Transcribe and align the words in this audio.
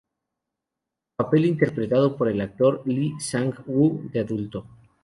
Papel 1.15 1.45
interpretado 1.45 2.17
por 2.17 2.27
el 2.27 2.41
actor 2.41 2.81
Lee 2.87 3.19
Sang-woo 3.19 4.09
de 4.11 4.21
adulto. 4.21 4.65